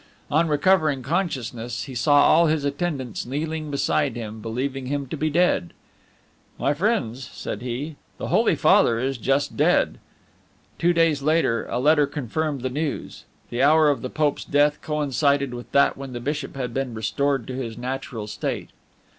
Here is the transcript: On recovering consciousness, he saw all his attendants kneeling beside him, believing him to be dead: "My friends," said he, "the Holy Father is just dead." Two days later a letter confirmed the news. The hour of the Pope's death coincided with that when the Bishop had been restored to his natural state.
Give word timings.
On 0.31 0.47
recovering 0.47 1.03
consciousness, 1.03 1.83
he 1.83 1.93
saw 1.93 2.23
all 2.23 2.47
his 2.47 2.65
attendants 2.65 3.23
kneeling 3.23 3.69
beside 3.69 4.15
him, 4.15 4.41
believing 4.41 4.87
him 4.87 5.05
to 5.09 5.15
be 5.15 5.29
dead: 5.29 5.73
"My 6.57 6.73
friends," 6.73 7.29
said 7.31 7.61
he, 7.61 7.97
"the 8.17 8.29
Holy 8.29 8.55
Father 8.55 8.97
is 8.97 9.19
just 9.19 9.55
dead." 9.55 9.99
Two 10.79 10.91
days 10.91 11.21
later 11.21 11.67
a 11.67 11.77
letter 11.79 12.07
confirmed 12.07 12.61
the 12.63 12.69
news. 12.71 13.25
The 13.51 13.61
hour 13.61 13.89
of 13.91 14.01
the 14.01 14.09
Pope's 14.09 14.43
death 14.43 14.81
coincided 14.81 15.53
with 15.53 15.71
that 15.71 15.95
when 15.97 16.13
the 16.13 16.19
Bishop 16.19 16.55
had 16.55 16.73
been 16.73 16.95
restored 16.95 17.45
to 17.45 17.53
his 17.53 17.77
natural 17.77 18.25
state. 18.25 18.71